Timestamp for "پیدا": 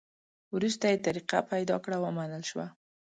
1.51-1.75